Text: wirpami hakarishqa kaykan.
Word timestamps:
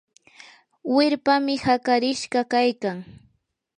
wirpami 0.95 1.55
hakarishqa 1.65 2.41
kaykan. 2.51 2.97